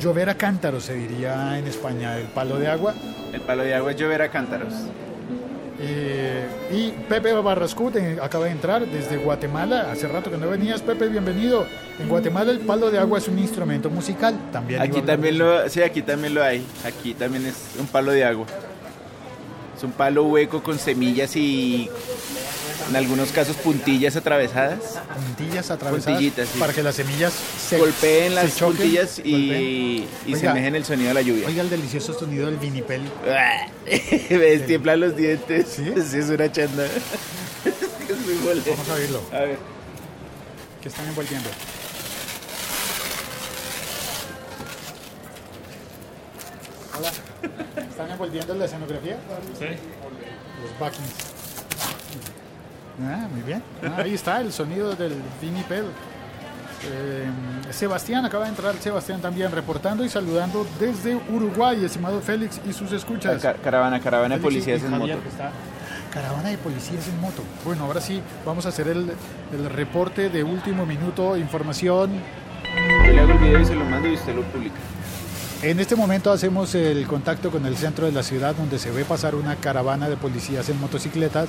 llover 0.00 0.30
a 0.30 0.34
cántaros 0.36 0.84
se 0.84 0.94
diría 0.94 1.58
en 1.58 1.66
España, 1.66 2.16
el 2.18 2.26
palo 2.28 2.58
de 2.58 2.68
agua. 2.68 2.94
El 3.32 3.40
palo 3.42 3.62
de 3.62 3.74
agua 3.74 3.90
es 3.92 3.96
llover 3.98 4.22
a 4.22 4.30
cántaros. 4.30 4.72
Eh, 5.80 6.44
y 6.72 6.90
Pepe 7.08 7.32
Barrascut 7.34 7.94
eh, 7.96 8.18
acaba 8.20 8.46
de 8.46 8.50
entrar 8.52 8.84
desde 8.86 9.16
Guatemala. 9.18 9.90
Hace 9.92 10.08
rato 10.08 10.30
que 10.30 10.36
no 10.38 10.48
venías, 10.48 10.80
Pepe, 10.82 11.08
bienvenido. 11.08 11.66
En 12.00 12.08
Guatemala 12.08 12.50
el 12.50 12.60
palo 12.60 12.90
de 12.90 12.98
agua 12.98 13.18
es 13.18 13.28
un 13.28 13.38
instrumento 13.38 13.88
musical. 13.90 14.34
También 14.52 14.80
Aquí 14.82 15.02
también 15.02 15.38
lo, 15.38 15.68
sí, 15.68 15.82
aquí 15.82 16.02
también 16.02 16.34
lo 16.34 16.42
hay. 16.42 16.64
Aquí 16.84 17.14
también 17.14 17.46
es 17.46 17.54
un 17.78 17.86
palo 17.86 18.10
de 18.12 18.24
agua. 18.24 18.46
Es 19.78 19.84
un 19.84 19.92
palo 19.92 20.24
hueco 20.24 20.60
con 20.60 20.76
semillas 20.76 21.36
y 21.36 21.88
en 22.90 22.96
algunos 22.96 23.30
casos 23.30 23.54
puntillas 23.54 24.16
atravesadas. 24.16 24.98
puntillas 25.14 25.70
atravesadas 25.70 26.16
Puntillitas, 26.16 26.48
sí. 26.48 26.58
para 26.58 26.72
que 26.72 26.82
las 26.82 26.96
semillas 26.96 27.32
se 27.32 27.78
Golpeen 27.78 28.30
se 28.30 28.34
las 28.34 28.56
choquen, 28.56 28.76
puntillas 28.76 29.20
y, 29.20 30.04
y 30.26 30.34
semejen 30.34 30.74
el 30.74 30.84
sonido 30.84 31.10
de 31.10 31.14
la 31.14 31.22
lluvia. 31.22 31.46
Oiga 31.46 31.62
el 31.62 31.70
delicioso 31.70 32.12
sonido 32.12 32.46
del 32.46 32.56
vinipel. 32.56 33.02
¿Ves? 34.30 34.66
Tiemblan 34.66 34.98
los 34.98 35.16
dientes. 35.16 35.68
¿Sí? 35.76 35.92
es 35.94 36.28
una 36.28 36.50
chanda. 36.50 36.84
es 37.64 38.18
muy. 38.26 38.60
Vamos 38.68 38.88
a 38.88 38.94
oírlo. 38.94 39.22
A 39.32 39.38
ver. 39.42 39.58
que 40.82 40.88
están 40.88 41.06
envolviendo. 41.06 41.50
¿Están 48.18 48.26
envolviendo 48.26 48.54
la 48.54 48.64
escenografía? 48.64 49.16
Sí. 49.58 49.66
Los 50.62 50.78
backings. 50.80 51.14
Ah, 53.00 53.28
muy 53.32 53.42
bien. 53.42 53.62
Ah, 53.84 54.00
ahí 54.02 54.14
está 54.14 54.40
el 54.40 54.52
sonido 54.52 54.92
del 54.96 55.14
vinipel. 55.40 55.84
Eh, 56.84 57.26
Sebastián 57.70 58.24
acaba 58.24 58.44
de 58.44 58.50
entrar, 58.50 58.74
Sebastián 58.76 59.20
también 59.20 59.52
reportando 59.52 60.04
y 60.04 60.08
saludando 60.08 60.66
desde 60.80 61.14
Uruguay, 61.14 61.84
estimado 61.84 62.20
Félix 62.20 62.60
y 62.68 62.72
sus 62.72 62.90
escuchas. 62.92 63.40
Ca- 63.40 63.54
caravana, 63.54 64.00
caravana 64.00 64.34
de 64.36 64.40
Félix 64.40 64.64
policías 64.66 64.82
en 64.92 64.98
moto. 64.98 65.14
Caravana 66.12 66.48
de 66.48 66.58
policías 66.58 67.06
en 67.08 67.20
moto. 67.20 67.42
Bueno, 67.64 67.84
ahora 67.84 68.00
sí, 68.00 68.20
vamos 68.44 68.66
a 68.66 68.70
hacer 68.70 68.88
el, 68.88 69.12
el 69.52 69.70
reporte 69.70 70.28
de 70.28 70.42
último 70.42 70.86
minuto, 70.86 71.36
información. 71.36 72.10
Yo 73.06 73.12
le 73.12 73.20
hago 73.20 73.32
el 73.32 73.38
video 73.38 73.60
y 73.60 73.64
se 73.64 73.74
lo 73.76 73.84
mando 73.84 74.08
y 74.08 74.14
usted 74.14 74.34
lo 74.34 74.42
publica. 74.42 74.76
En 75.60 75.80
este 75.80 75.96
momento 75.96 76.30
hacemos 76.30 76.76
el 76.76 77.04
contacto 77.08 77.50
con 77.50 77.66
el 77.66 77.76
centro 77.76 78.06
de 78.06 78.12
la 78.12 78.22
ciudad 78.22 78.54
donde 78.54 78.78
se 78.78 78.92
ve 78.92 79.04
pasar 79.04 79.34
una 79.34 79.56
caravana 79.56 80.08
de 80.08 80.16
policías 80.16 80.68
en 80.68 80.78
motocicletas. 80.78 81.48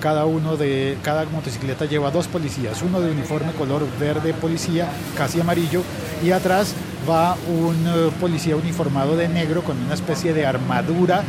Cada 0.00 0.24
uno 0.24 0.56
de 0.56 0.96
cada 1.02 1.26
motocicleta 1.26 1.84
lleva 1.84 2.10
dos 2.10 2.26
policías, 2.26 2.80
uno 2.80 3.02
de 3.02 3.10
uniforme 3.10 3.52
color 3.52 3.86
verde 4.00 4.32
policía, 4.32 4.88
casi 5.14 5.42
amarillo, 5.42 5.82
y 6.24 6.30
atrás 6.30 6.72
va 7.08 7.36
un 7.48 7.76
eh, 7.86 8.10
policía 8.18 8.56
uniformado 8.56 9.14
de 9.14 9.28
negro 9.28 9.62
con 9.62 9.76
una 9.76 9.92
especie 9.92 10.32
de 10.32 10.46
armadura 10.46 11.22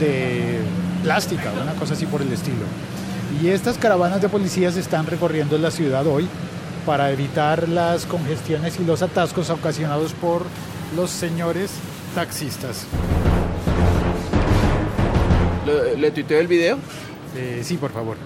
de 0.00 0.58
plástica, 1.04 1.52
una 1.52 1.74
cosa 1.74 1.94
así 1.94 2.04
por 2.04 2.20
el 2.20 2.32
estilo. 2.32 2.66
Y 3.40 3.46
estas 3.46 3.78
caravanas 3.78 4.20
de 4.20 4.28
policías 4.28 4.76
están 4.76 5.06
recorriendo 5.06 5.56
la 5.56 5.70
ciudad 5.70 6.04
hoy 6.04 6.26
para 6.84 7.12
evitar 7.12 7.68
las 7.68 8.06
congestiones 8.06 8.80
y 8.80 8.84
los 8.84 9.02
atascos 9.02 9.50
ocasionados 9.50 10.14
por 10.14 10.42
los 10.96 11.10
señores 11.10 11.70
taxistas. 12.14 12.86
¿Lo- 15.66 15.96
¿Le 15.98 16.10
tuiteo 16.10 16.40
el 16.40 16.46
video? 16.46 16.78
Eh, 17.36 17.60
sí, 17.62 17.76
por 17.76 17.92
favor, 17.92 18.16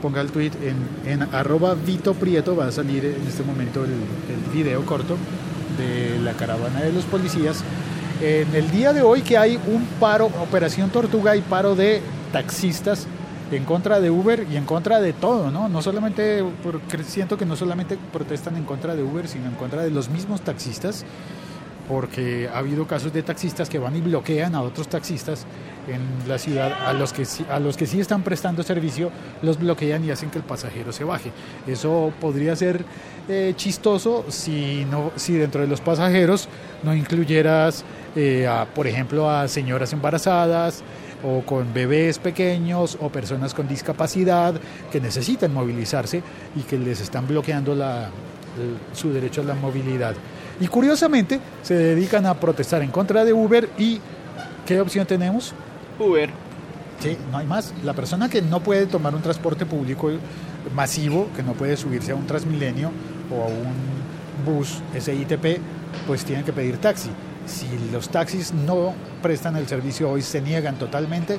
ponga 0.00 0.20
el 0.20 0.30
tweet 0.30 0.52
en, 0.62 1.10
en 1.10 1.22
arroba 1.34 1.74
Vito 1.74 2.14
Prieto, 2.14 2.54
va 2.54 2.68
a 2.68 2.72
salir 2.72 3.04
en 3.04 3.26
este 3.26 3.42
momento 3.42 3.84
el, 3.84 3.90
el 3.90 4.52
video 4.54 4.84
corto 4.86 5.16
de 5.76 6.20
la 6.20 6.32
caravana 6.34 6.80
de 6.82 6.92
los 6.92 7.04
policías. 7.04 7.64
En 8.22 8.54
el 8.54 8.70
día 8.70 8.92
de 8.92 9.02
hoy 9.02 9.22
que 9.22 9.36
hay 9.36 9.58
un 9.66 9.84
paro, 9.98 10.26
Operación 10.26 10.90
Tortuga 10.90 11.34
y 11.36 11.40
paro 11.42 11.74
de 11.74 12.00
taxistas 12.32 13.06
en 13.50 13.64
contra 13.64 14.00
de 14.00 14.10
Uber 14.10 14.46
y 14.50 14.56
en 14.56 14.64
contra 14.64 15.00
de 15.00 15.12
todo, 15.12 15.50
¿no? 15.50 15.68
No 15.68 15.82
solamente, 15.82 16.44
porque 16.62 17.02
siento 17.04 17.36
que 17.36 17.44
no 17.46 17.56
solamente 17.56 17.98
protestan 18.12 18.56
en 18.56 18.64
contra 18.64 18.94
de 18.94 19.02
Uber, 19.02 19.26
sino 19.28 19.46
en 19.46 19.54
contra 19.54 19.82
de 19.82 19.90
los 19.90 20.08
mismos 20.08 20.40
taxistas 20.40 21.04
porque 21.88 22.48
ha 22.52 22.58
habido 22.58 22.86
casos 22.86 23.12
de 23.12 23.22
taxistas 23.22 23.68
que 23.68 23.78
van 23.78 23.96
y 23.96 24.00
bloquean 24.00 24.54
a 24.54 24.62
otros 24.62 24.88
taxistas 24.88 25.46
en 25.88 26.28
la 26.28 26.38
ciudad, 26.38 26.72
a 26.86 26.92
los 26.92 27.12
que 27.12 27.24
a 27.48 27.60
los 27.60 27.76
que 27.76 27.86
sí 27.86 28.00
están 28.00 28.22
prestando 28.22 28.62
servicio, 28.62 29.10
los 29.42 29.58
bloquean 29.58 30.04
y 30.04 30.10
hacen 30.10 30.30
que 30.30 30.38
el 30.38 30.44
pasajero 30.44 30.92
se 30.92 31.04
baje. 31.04 31.30
Eso 31.66 32.12
podría 32.20 32.56
ser 32.56 32.84
eh, 33.28 33.54
chistoso 33.56 34.24
si, 34.28 34.84
no, 34.90 35.12
si 35.16 35.34
dentro 35.34 35.60
de 35.60 35.68
los 35.68 35.80
pasajeros 35.80 36.48
no 36.82 36.94
incluyeras, 36.94 37.84
eh, 38.16 38.46
a, 38.46 38.66
por 38.66 38.86
ejemplo, 38.86 39.30
a 39.30 39.46
señoras 39.46 39.92
embarazadas 39.92 40.82
o 41.22 41.42
con 41.42 41.72
bebés 41.72 42.18
pequeños 42.18 42.98
o 43.00 43.08
personas 43.08 43.54
con 43.54 43.68
discapacidad 43.68 44.54
que 44.90 45.00
necesitan 45.00 45.52
movilizarse 45.52 46.22
y 46.54 46.60
que 46.62 46.78
les 46.78 47.00
están 47.00 47.26
bloqueando 47.26 47.74
la, 47.74 48.10
su 48.92 49.12
derecho 49.12 49.40
a 49.40 49.44
la 49.44 49.54
movilidad. 49.54 50.14
Y 50.60 50.68
curiosamente 50.68 51.40
se 51.62 51.74
dedican 51.74 52.26
a 52.26 52.34
protestar 52.34 52.82
en 52.82 52.90
contra 52.90 53.24
de 53.24 53.32
Uber 53.32 53.68
y 53.78 54.00
¿qué 54.64 54.80
opción 54.80 55.06
tenemos? 55.06 55.52
Uber. 55.98 56.30
Sí, 57.00 57.16
no 57.30 57.38
hay 57.38 57.46
más. 57.46 57.74
La 57.84 57.92
persona 57.92 58.28
que 58.28 58.40
no 58.40 58.60
puede 58.60 58.86
tomar 58.86 59.14
un 59.14 59.22
transporte 59.22 59.66
público 59.66 60.10
masivo, 60.74 61.28
que 61.36 61.42
no 61.42 61.52
puede 61.52 61.76
subirse 61.76 62.12
a 62.12 62.14
un 62.14 62.26
Transmilenio 62.26 62.90
o 63.30 63.42
a 63.42 63.46
un 63.46 63.96
bus 64.46 64.80
SITP, 64.98 65.60
pues 66.06 66.24
tiene 66.24 66.42
que 66.42 66.52
pedir 66.52 66.78
taxi. 66.78 67.10
Si 67.46 67.66
los 67.92 68.08
taxis 68.08 68.52
no 68.52 68.94
prestan 69.22 69.56
el 69.56 69.68
servicio 69.68 70.10
hoy, 70.10 70.22
se 70.22 70.40
niegan 70.40 70.76
totalmente, 70.76 71.38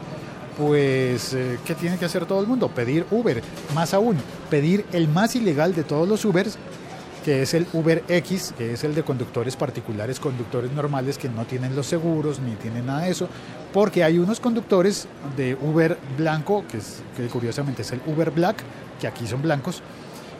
pues 0.58 1.34
eh, 1.34 1.60
¿qué 1.66 1.76
tiene 1.76 1.98
que 1.98 2.06
hacer 2.06 2.26
todo 2.26 2.42
el 2.42 2.48
mundo? 2.48 2.70
Pedir 2.70 3.06
Uber. 3.12 3.42
Más 3.76 3.94
aún, 3.94 4.18
pedir 4.50 4.86
el 4.94 5.08
más 5.08 5.36
ilegal 5.36 5.76
de 5.76 5.84
todos 5.84 6.08
los 6.08 6.24
Ubers, 6.24 6.58
que 7.28 7.42
es 7.42 7.54
el 7.54 7.68
Uber 7.74 8.06
X, 8.08 8.54
que 8.58 8.72
es 8.72 8.86
el 8.86 8.96
de 8.96 9.04
conductores 9.04 9.58
particulares, 9.58 10.18
conductores 10.18 10.72
normales 10.72 11.18
que 11.18 11.28
no 11.28 11.44
tienen 11.44 11.76
los 11.76 11.86
seguros 11.86 12.40
ni 12.40 12.56
tienen 12.56 12.86
nada 12.86 13.02
de 13.02 13.12
eso, 13.12 13.28
porque 13.74 14.06
hay 14.06 14.18
unos 14.18 14.40
conductores 14.40 15.10
de 15.36 15.58
Uber 15.62 15.98
blanco, 16.18 16.64
que, 16.72 16.78
es, 16.78 17.04
que 17.18 17.28
curiosamente 17.28 17.82
es 17.82 17.92
el 17.92 18.00
Uber 18.08 18.32
Black, 18.32 18.64
que 19.02 19.08
aquí 19.08 19.28
son 19.28 19.42
blancos, 19.42 19.82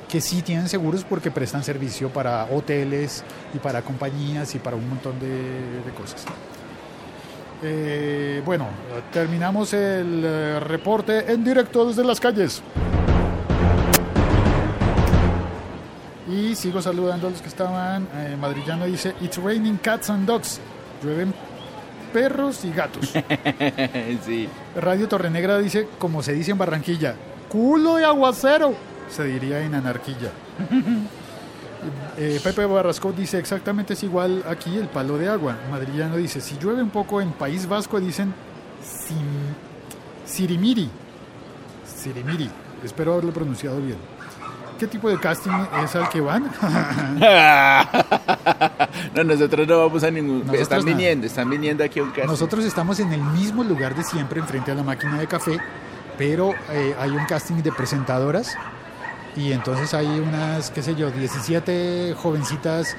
que 0.08 0.22
sí 0.22 0.42
tienen 0.42 0.70
seguros 0.70 1.04
porque 1.04 1.30
prestan 1.30 1.62
servicio 1.62 2.08
para 2.08 2.46
hoteles 2.46 3.26
y 3.54 3.58
para 3.58 3.82
compañías 3.82 4.56
y 4.56 4.60
para 4.60 4.78
un 4.78 4.88
montón 4.88 5.20
de, 5.20 5.28
de 5.28 5.92
cosas. 5.94 6.24
Eh, 7.64 8.42
bueno, 8.46 8.70
terminamos 9.12 9.74
el 9.74 10.22
eh, 10.24 10.60
reporte 10.62 11.34
en 11.34 11.44
directo 11.44 11.86
desde 11.86 12.06
las 12.06 12.22
calles. 12.22 12.64
Y 16.38 16.56
sigo 16.56 16.82
saludando 16.82 17.28
a 17.28 17.32
los 17.32 17.42
que 17.42 17.48
estaban. 17.48 18.08
Eh, 18.14 18.38
Madrillano 18.40 18.86
dice: 18.86 19.16
It's 19.22 19.38
raining 19.38 19.78
cats 19.78 20.10
and 20.12 20.28
dogs. 20.28 20.60
Llueven 21.04 21.34
perros 22.14 22.64
y 22.64 22.72
gatos. 22.72 23.12
sí. 24.26 24.48
Radio 24.76 25.08
Torrenegra 25.08 25.58
dice: 25.58 25.88
Como 25.98 26.22
se 26.22 26.34
dice 26.34 26.52
en 26.52 26.58
Barranquilla, 26.60 27.16
culo 27.50 27.96
de 27.96 28.06
aguacero. 28.06 28.76
Se 29.10 29.24
diría 29.24 29.62
en 29.62 29.76
Anarquilla. 29.76 30.32
Eh, 32.18 32.40
Pepe 32.44 32.66
Barrasco 32.66 33.12
dice: 33.14 33.38
Exactamente 33.38 33.94
es 33.94 34.02
igual 34.04 34.44
aquí 34.50 34.76
el 34.78 34.88
palo 34.88 35.18
de 35.18 35.30
agua. 35.30 35.56
Madrillano 35.70 36.18
dice: 36.18 36.42
Si 36.42 36.58
llueve 36.58 36.82
un 36.82 36.90
poco 36.90 37.22
en 37.22 37.32
País 37.32 37.68
Vasco, 37.68 38.00
dicen 38.00 38.34
sim- 38.84 39.54
Sirimiri. 40.26 40.90
Sirimiri. 41.86 42.50
Espero 42.84 43.14
haberlo 43.14 43.32
pronunciado 43.32 43.80
bien. 43.80 43.98
¿Qué 44.78 44.86
tipo 44.86 45.10
de 45.10 45.20
casting 45.20 45.52
es 45.84 45.96
al 45.96 46.10
que 46.10 46.22
van? 46.22 46.44
no, 49.16 49.24
nosotros 49.24 49.68
no 49.68 49.80
vamos 49.80 50.04
a 50.04 50.12
ningún. 50.12 50.40
Nosotros 50.40 50.62
están 50.62 50.80
nada. 50.80 50.92
viniendo, 50.92 51.26
están 51.26 51.50
viniendo 51.50 51.84
aquí 51.84 52.00
a 52.00 52.04
un 52.04 52.10
casting. 52.10 52.28
Nosotros 52.28 52.64
estamos 52.64 53.00
en 53.00 53.12
el 53.12 53.22
mismo 53.22 53.64
lugar 53.64 53.96
de 53.96 54.04
siempre, 54.04 54.40
enfrente 54.40 54.72
a 54.72 54.76
la 54.76 54.84
máquina 54.84 55.18
de 55.18 55.26
café, 55.26 55.58
pero 56.18 56.54
eh, 56.70 56.96
hay 57.00 57.10
un 57.10 57.26
casting 57.26 57.64
de 57.64 57.72
presentadoras 57.72 58.56
y 59.36 59.52
entonces 59.52 59.94
hay 59.94 60.20
unas, 60.20 60.70
qué 60.70 60.84
sé 60.84 60.96
yo, 60.96 61.10
17 61.10 62.14
jovencitas, 62.16 62.96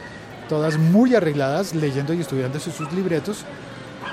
todas 0.49 0.79
muy 0.79 1.15
arregladas, 1.15 1.75
leyendo 1.75 2.13
y 2.13 2.21
estudiando 2.21 2.59
sus, 2.59 2.75
sus 2.75 2.93
libretos 2.93 3.45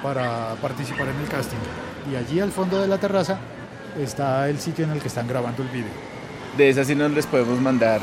para 0.04 0.54
participar 0.62 1.08
en 1.08 1.18
el 1.18 1.28
casting. 1.28 1.58
Y 2.12 2.16
allí 2.16 2.40
al 2.40 2.52
fondo 2.52 2.80
de 2.80 2.88
la 2.88 3.00
terraza 3.00 3.40
está 4.00 4.48
el 4.50 4.60
sitio 4.60 4.86
en 4.86 4.92
el 4.92 5.00
que 5.00 5.08
están 5.08 5.28
grabando 5.28 5.64
el 5.64 5.70
video. 5.70 6.15
De 6.58 6.70
esas 6.70 6.88
sí 6.88 6.96
no 6.96 7.10
les 7.10 7.26
podemos 7.28 7.60
mandar 7.60 8.02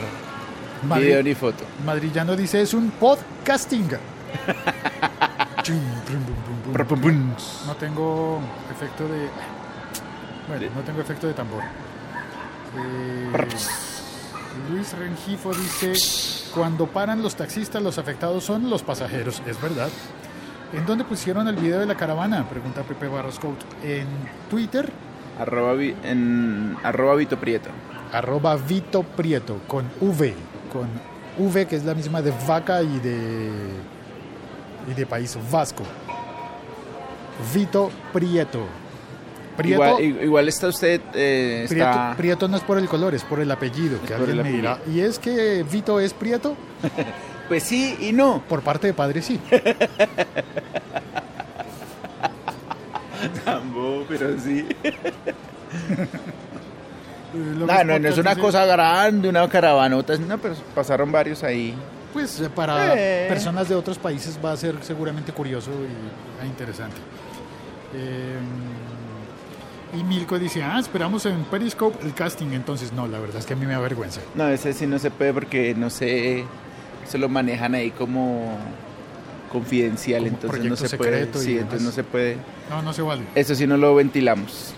video 0.97 1.23
ni 1.23 1.35
foto. 1.35 1.65
Madrillano 1.85 2.37
dice 2.37 2.63
es 2.63 2.75
un 2.75 2.91
podcasting. 2.91 3.89
No 7.67 7.75
tengo 7.77 8.41
efecto 8.71 9.05
de. 9.05 9.29
Bueno, 10.49 10.67
no 10.75 10.83
tengo 10.83 11.01
efecto 11.01 11.29
de 11.29 11.35
tambor. 11.35 11.63
Eh, 12.77 13.31
Luis 14.71 14.93
Rengifo 14.99 15.55
dice: 15.55 15.93
Cuando 16.53 16.87
paran 16.87 17.23
los 17.23 17.37
taxistas, 17.37 17.81
los 17.81 17.99
afectados 17.99 18.43
son 18.45 18.69
los 18.69 18.83
pasajeros. 18.83 19.41
Es 19.47 19.61
verdad. 19.61 19.89
¿En 20.73 20.85
dónde 20.85 21.05
pusieron 21.05 21.47
el 21.47 21.57
video 21.57 21.79
de 21.79 21.87
la 21.87 21.95
caravana? 21.95 22.49
Pregunta 22.49 22.83
Pepe 22.83 23.07
Barros 23.07 23.39
Couto. 23.39 23.65
En 23.85 24.07
Twitter 24.51 24.91
Arroba, 25.39 25.75
en, 25.83 26.77
arroba 26.83 27.15
Vito 27.15 27.39
Prieto. 27.39 27.71
Arroba 28.13 28.57
Vito 28.57 29.03
Prieto 29.03 29.61
con 29.67 29.91
V, 30.01 30.35
con 30.73 30.89
V 31.39 31.67
que 31.67 31.77
es 31.77 31.85
la 31.85 31.95
misma 31.95 32.21
de 32.23 32.33
vaca 32.47 32.83
y 32.83 32.99
de, 32.99 33.51
y 34.91 34.95
de 34.95 35.07
país 35.07 35.37
vasco. 35.51 35.85
Vito 37.55 37.91
Prieto. 38.13 38.67
Prieto, 39.57 40.01
Igual, 40.01 40.25
igual 40.25 40.49
está 40.49 40.69
usted, 40.69 41.01
eh, 41.13 41.67
Prieto, 41.69 41.91
está... 41.91 42.15
Prieto 42.17 42.49
no 42.49 42.57
es 42.57 42.63
por 42.63 42.79
el 42.79 42.89
color, 42.89 43.15
es 43.15 43.23
por 43.23 43.39
el 43.39 43.51
apellido, 43.51 44.01
que 44.01 44.15
por 44.15 44.23
alguien 44.23 44.39
el 44.39 44.45
me 44.45 44.53
dirá. 44.53 44.79
¿Y 44.91 45.01
es 45.01 45.19
que 45.19 45.63
Vito 45.71 46.01
es 46.01 46.15
Prieto? 46.15 46.57
Pues 47.49 47.65
sí 47.65 47.97
y 48.01 48.13
no. 48.13 48.43
Por 48.49 48.63
parte 48.63 48.87
de 48.87 48.95
padre 48.95 49.21
sí. 49.21 49.39
Tambo, 53.45 54.07
pero 54.09 54.39
sí. 54.39 54.67
Lo 57.35 57.67
No, 57.67 57.85
no, 57.85 57.99
no 57.99 58.09
es 58.09 58.19
una 58.19 58.37
cosa 58.37 58.65
grande, 58.67 59.29
una 59.29 59.49
caravanota, 59.49 60.17
no, 60.19 60.39
pero 60.39 60.55
pasaron 60.75 61.11
varios 61.11 61.43
ahí. 61.43 61.75
Pues 62.13 62.41
eh, 62.41 62.51
para 62.55 62.95
Eh. 62.95 63.27
personas 63.29 63.69
de 63.69 63.75
otros 63.75 63.99
países 63.99 64.39
va 64.45 64.53
a 64.53 64.57
ser 64.57 64.75
seguramente 64.83 65.33
curioso 65.33 65.71
y 65.71 66.45
e 66.45 66.47
interesante. 66.47 66.97
Eh, 67.95 68.37
y 69.99 70.03
Milko 70.05 70.39
dice, 70.39 70.63
ah, 70.63 70.79
esperamos 70.79 71.27
en 71.27 71.45
Periscope 71.45 72.05
el 72.05 72.15
casting. 72.15 72.53
Entonces, 72.53 72.93
no, 72.93 73.07
la 73.07 73.19
verdad 73.19 73.37
es 73.39 73.47
que 73.47 73.53
a 73.55 73.57
mí 73.57 73.67
me 73.67 73.75
avergüenza. 73.75 74.21
No, 74.35 74.49
ese 74.49 74.73
sí 74.73 74.87
no 74.87 74.99
se 74.99 75.11
puede 75.11 75.33
porque 75.35 75.75
no 75.75 75.91
sé, 75.91 76.45
se 77.07 77.19
lo 77.19 77.29
manejan 77.29 77.75
ahí 77.75 77.91
como 77.91 78.57
confidencial, 79.51 80.23
Como 80.23 80.35
entonces 80.35 80.65
no 80.65 80.77
se 80.77 80.97
puede. 80.97 81.29
Sí, 81.35 81.59
entonces 81.59 81.83
no 81.83 81.93
se 81.93 82.05
puede. 82.05 82.37
No, 82.71 82.81
no 82.83 82.93
se 82.93 83.03
vale. 83.03 83.23
Eso 83.35 83.55
sí 83.55 83.67
no 83.67 83.77
lo 83.77 83.95
ventilamos. 83.95 84.73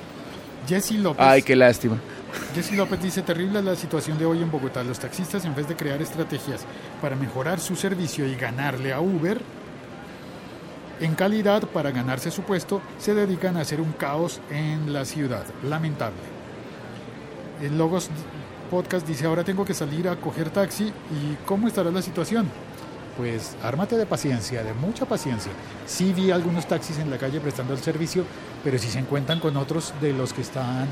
Jesse 0.69 0.93
López, 0.93 1.25
Ay, 1.25 1.43
qué 1.43 1.55
lástima. 1.55 1.99
Jesse 2.55 2.73
López 2.73 3.03
dice, 3.03 3.23
terrible 3.23 3.63
la 3.63 3.75
situación 3.75 4.19
de 4.19 4.27
hoy 4.27 4.43
en 4.43 4.51
Bogotá. 4.51 4.85
Los 4.85 4.99
taxistas, 4.99 5.45
en 5.45 5.55
vez 5.55 5.69
de 5.69 5.77
crear 5.77 6.01
estrategias 6.01 6.65
para 7.01 7.17
mejorar 7.17 7.61
su 7.61 7.77
servicio 7.77 8.27
y 8.27 8.37
ganarle 8.37 8.93
a 8.93 9.01
Uber, 9.01 9.41
en 11.01 11.15
calidad 11.15 11.65
para 11.65 11.91
ganarse 11.91 12.31
su 12.31 12.43
puesto, 12.43 12.81
se 12.99 13.15
dedican 13.15 13.57
a 13.57 13.63
hacer 13.63 13.81
un 13.81 13.93
caos 13.93 14.41
en 14.51 14.93
la 14.93 15.05
ciudad. 15.05 15.45
Lamentable. 15.65 16.17
El 17.61 17.77
Logos 17.77 18.11
Podcast 18.71 19.07
dice, 19.07 19.27
ahora 19.27 19.45
tengo 19.45 19.65
que 19.65 19.75
salir 19.75 20.09
a 20.09 20.17
coger 20.17 20.51
taxi 20.51 20.85
y 20.85 21.37
¿cómo 21.45 21.69
estará 21.69 21.91
la 21.91 22.03
situación? 22.03 22.49
Pues 23.17 23.57
ármate 23.63 23.97
de 23.97 24.07
paciencia, 24.07 24.63
de 24.65 24.75
mucha 24.75 25.07
paciencia. 25.07 25.53
Sí 25.87 26.13
vi 26.13 26.31
algunos 26.31 26.67
taxis 26.67 26.99
en 26.99 27.11
la 27.11 27.19
calle 27.19 27.41
prestando 27.41 27.73
el 27.73 27.79
servicio, 27.81 28.25
pero 28.65 28.79
si 28.79 28.89
se 28.89 28.99
encuentran 28.99 29.39
con 29.39 29.57
otros 29.57 29.95
de 30.01 30.13
los 30.13 30.33
que 30.33 30.43
están 30.43 30.87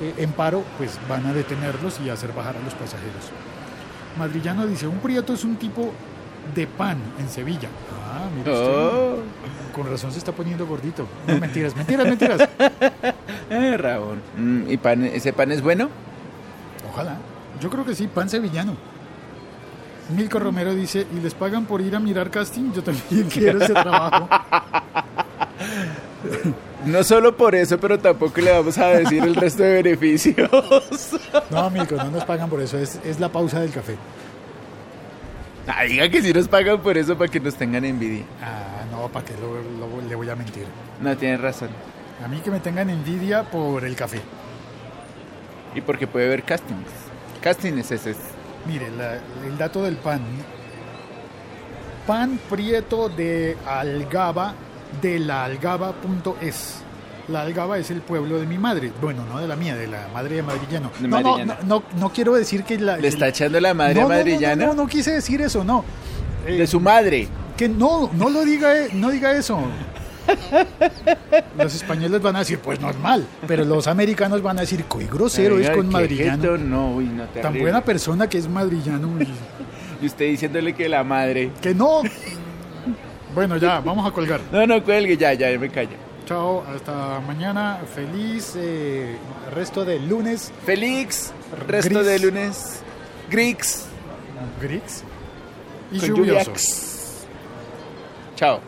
eh, 0.00 0.14
en 0.18 0.32
paro, 0.32 0.62
pues 0.76 0.98
van 1.08 1.24
a 1.26 1.32
detenerlos 1.32 2.00
y 2.04 2.10
hacer 2.10 2.32
bajar 2.32 2.56
a 2.56 2.60
los 2.60 2.74
pasajeros. 2.74 3.30
Madrillano 4.18 4.66
dice, 4.66 4.86
un 4.86 4.98
prieto 4.98 5.32
es 5.32 5.44
un 5.44 5.56
tipo 5.56 5.92
de 6.54 6.66
pan 6.66 6.98
en 7.18 7.28
Sevilla. 7.28 7.68
Ah, 8.06 8.28
mira 8.36 8.52
usted. 8.52 8.66
Oh, 8.66 9.16
Con 9.74 9.90
razón 9.90 10.12
se 10.12 10.18
está 10.18 10.32
poniendo 10.32 10.66
gordito. 10.66 11.06
No, 11.26 11.38
mentiras, 11.38 11.74
mentiras, 11.74 12.06
mentiras. 12.06 12.48
eh, 13.50 13.76
Rabón. 13.76 14.20
Mm, 14.36 14.70
¿Y 14.70 14.76
pan, 14.76 15.04
ese 15.04 15.32
pan 15.32 15.50
es 15.50 15.62
bueno? 15.62 15.88
Ojalá. 16.92 17.16
Yo 17.60 17.70
creo 17.70 17.84
que 17.84 17.94
sí, 17.94 18.06
pan 18.06 18.28
sevillano. 18.28 18.76
Milko 20.10 20.38
Romero 20.38 20.74
dice, 20.74 21.06
¿y 21.16 21.20
les 21.20 21.34
pagan 21.34 21.64
por 21.64 21.80
ir 21.80 21.96
a 21.96 22.00
mirar 22.00 22.30
casting? 22.30 22.72
Yo 22.72 22.82
también 22.82 23.28
quiero 23.32 23.62
ese 23.62 23.72
trabajo. 23.72 24.28
No 26.86 27.02
solo 27.02 27.34
por 27.36 27.54
eso, 27.54 27.78
pero 27.78 27.98
tampoco 27.98 28.40
le 28.42 28.50
vamos 28.52 28.76
a 28.76 28.88
decir 28.88 29.22
el 29.22 29.34
resto 29.34 29.62
de 29.62 29.82
beneficios. 29.82 30.50
No, 31.50 31.70
Milko, 31.70 31.96
no 31.96 32.10
nos 32.10 32.24
pagan 32.24 32.48
por 32.50 32.60
eso, 32.60 32.76
es, 32.78 33.00
es 33.04 33.18
la 33.20 33.28
pausa 33.30 33.60
del 33.60 33.70
café. 33.70 33.96
Ah, 35.66 35.84
diga 35.84 36.08
que 36.10 36.20
si 36.22 36.32
nos 36.32 36.46
pagan 36.48 36.80
por 36.80 36.96
eso 36.98 37.16
para 37.16 37.30
que 37.30 37.40
nos 37.40 37.54
tengan 37.54 37.84
envidia. 37.84 38.24
Ah, 38.42 38.84
no, 38.90 39.08
¿para 39.08 39.24
qué 39.24 39.32
lo- 39.40 39.62
lo- 39.86 40.08
le 40.08 40.14
voy 40.14 40.28
a 40.28 40.36
mentir? 40.36 40.64
No, 41.00 41.16
tienes 41.16 41.40
razón. 41.40 41.68
A 42.24 42.28
mí 42.28 42.38
que 42.40 42.50
me 42.50 42.60
tengan 42.60 42.90
envidia 42.90 43.44
por 43.44 43.84
el 43.84 43.96
café. 43.96 44.20
Y 45.74 45.80
porque 45.80 46.06
puede 46.06 46.26
haber 46.26 46.42
castings. 46.42 46.88
Castings 47.40 47.90
es 47.90 48.06
ese. 48.06 48.20
Mire, 48.66 48.90
la- 48.96 49.14
el 49.46 49.58
dato 49.58 49.82
del 49.82 49.96
pan. 49.96 50.20
Pan 52.06 52.38
prieto 52.50 53.08
de 53.08 53.56
Algaba, 53.66 54.54
de 55.00 55.18
la 55.18 55.44
algaba.es. 55.44 56.76
La 57.28 57.40
Algaba 57.40 57.78
es 57.78 57.90
el 57.90 58.02
pueblo 58.02 58.38
de 58.38 58.46
mi 58.46 58.58
madre. 58.58 58.92
Bueno, 59.00 59.24
no 59.24 59.38
de 59.38 59.48
la 59.48 59.56
mía, 59.56 59.74
de 59.74 59.86
la 59.86 60.08
madre 60.12 60.36
de 60.36 60.42
Madrillano. 60.42 60.90
De 61.00 61.08
no, 61.08 61.20
no, 61.20 61.28
Madrillano. 61.30 61.54
no, 61.62 61.80
no, 61.80 61.98
no 61.98 62.12
quiero 62.12 62.34
decir 62.34 62.64
que 62.64 62.78
la... 62.78 62.98
Le 62.98 63.08
está 63.08 63.28
echando 63.28 63.58
la 63.60 63.72
madre 63.72 64.02
a 64.02 64.54
no, 64.56 64.66
no. 64.66 64.74
No, 64.74 64.86
quise 64.86 65.12
decir 65.12 65.40
eso, 65.40 65.64
no. 65.64 65.84
Eh, 66.46 66.58
De 66.58 66.66
su 66.66 66.78
madre. 66.80 67.26
Que 67.56 67.66
no, 67.66 68.10
no 68.12 68.28
lo 68.28 68.44
diga, 68.44 68.76
eh, 68.78 68.88
no 68.92 69.08
diga 69.10 69.32
eso. 69.32 69.58
Los 71.58 71.74
españoles 71.74 72.20
van 72.20 72.36
a 72.36 72.40
decir, 72.40 72.58
pues 72.58 72.80
normal, 72.80 73.26
pero 73.46 73.64
los 73.64 73.86
americanos 73.86 74.42
van 74.42 74.58
a 74.58 74.62
decir, 74.62 74.84
qué 74.84 75.06
grosero 75.06 75.58
es 75.58 75.70
con 75.70 75.88
madrillano. 75.88 76.42
jeto, 76.42 76.58
no, 76.58 76.92
uy, 76.94 77.04
no 77.06 77.24
te 77.26 77.40
Tan 77.40 77.58
buena 77.58 77.82
persona 77.82 78.28
que 78.28 78.38
es 78.38 78.48
madrillano. 78.48 79.20
y- 79.20 79.28
Y 80.02 80.06
usted 80.06 80.26
diciéndole 80.26 80.74
que 80.74 80.88
la 80.88 81.02
madre. 81.04 81.50
Que 81.62 81.74
no. 81.74 82.02
Bueno, 83.34 83.56
ya, 83.56 83.80
vamos 83.80 84.06
a 84.06 84.10
colgar. 84.12 84.40
No, 84.52 84.66
no 84.66 84.82
cuelgue, 84.82 85.16
ya, 85.16 85.32
ya, 85.34 85.56
me 85.58 85.70
callo. 85.70 85.96
Chao, 86.26 86.62
hasta 86.74 87.20
mañana. 87.20 87.80
Feliz 87.94 88.54
eh, 88.56 89.16
resto 89.54 89.84
de 89.84 90.00
lunes. 90.00 90.52
Félix, 90.66 91.32
resto 91.68 92.00
Gris. 92.00 92.06
de 92.06 92.18
lunes. 92.18 92.82
Grix. 93.30 93.86
Grix. 94.60 95.04
Y 95.92 96.00
lluvioso. 96.00 96.52
Chao 98.36 98.60